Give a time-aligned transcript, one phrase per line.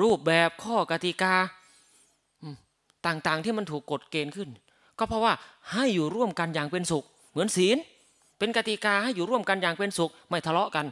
[0.00, 1.34] รูปแบบข้อกติกา
[3.06, 4.48] ต่างๆที่มันถูกกฎเกณฑ์ขึ้น
[4.98, 5.32] ก็เพราะว่า
[5.72, 7.76] ให้อยู่ร่วมกันอย่างเป็นสุข เหมือนศีล
[8.38, 10.86] เป็นกติกาให้อยู่ร่วมกันอย่างเป็นสุข ไม่ทะเลาะกัน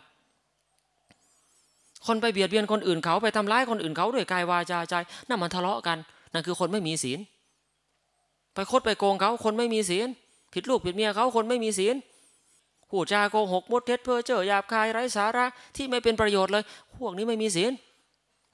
[2.07, 4.95] คนไปเบียดเบียนคนอื่นเขาไปทำร้ายคนอื่นเขาด้วยกายวาจาใจ
[5.29, 5.99] นั่นมันทะเลาะกัน
[6.33, 7.19] นั่นคือคนไม่มีศีล
[8.55, 10.09] ไปคดไปโกงเขาคนไม่มีศีล
[10.53, 11.95] ผิดลูกผิดเมียเขาคนไม่มีศีล
[12.91, 15.47] ผู้จาโกหกมดเท็จเพ้อเจ้อหยาบคายไร้สาระ
[15.77, 16.65] ที่ไม่เป็นประโยชน์เลย
[16.97, 17.73] พวกนี้ไม่มีศีล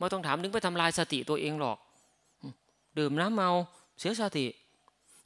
[0.00, 1.78] ไม่ต้องถามถึงไปทำลายสติตัวเองหรอก
[2.98, 3.50] ดื่มน้ำเมา
[3.98, 4.46] เสียสติ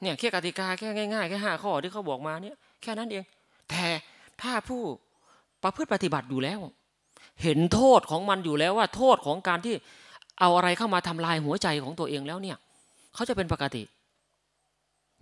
[0.02, 3.24] เนี่ยแค่กติกาแค่ง่ายๆแค่ห้าข้อที่เขาบอกมาเนี่ยแค่นั้นเอง
[3.70, 3.84] แต่
[4.42, 4.82] ถ้าผู้
[5.62, 6.60] ประพฤติปฏิบัติอยู่แล้ว
[7.42, 9.74] เห็นโทษของมันอยู่แล้วว่าโทษของการที่
[10.40, 12.56] เอาอะไรเข้ามาทำลายหัวใจของตัวเองแล้วเนี่ย
[13.14, 13.82] เขาจะเป็นปกติ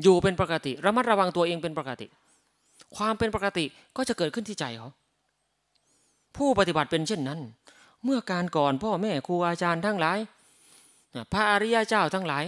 [0.03, 2.07] อยู่เป็นปกติระมัดระวังตัวเองเป็นปกติ
[2.97, 3.65] ความเป็นปกติ
[3.97, 4.91] ก็จะเกิดขึ้นที่ใจเขา
[6.37, 7.41] ผู้ปฏิบัติเป็นเช่นนั้น
[8.05, 10.19] เมื่อการก่อนพ่อแม่ครูอาจารย์ทั้งหลาย
[11.33, 12.45] พระอริยเจ้าทั้งหลาย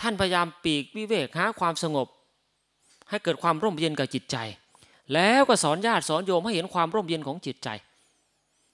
[0.00, 2.06] ท่านพยายามปีกวิเวกหาความสงบ
[3.10, 4.36] ให้เกิดความร่มเย็นกับจิตใจ
[5.14, 7.68] แล้วก็สอนญาติสอนโยมให้เห็นความร่มเย็นของจิตใจ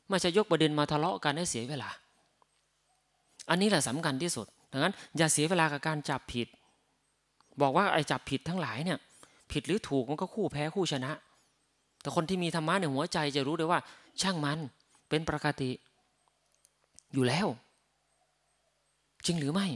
[0.09, 1.91] ไม่ใช่ยกประเด็นมาทะเลาะกันให้เสียเวลา
[3.51, 6.49] อันนี้แหละสำคัญที่สุดดังนั้น อย่าเสียเวลากับการจับผิด
[7.61, 8.99] บอกว่าไอ้จับผิดทั้งหลายเนี่ย
[9.53, 11.13] ผิดหรือถูกมันก็คู่แพ้คู่ชนะ
[12.01, 13.81] แต่คนที่มีธรรมะในหัวใจจะรู้เลยว่า
[14.21, 14.59] ช่างมัน
[15.09, 15.71] เป็นปกติ
[17.13, 17.47] อยู่แล้ว
[19.27, 19.69] จริงหรือไม่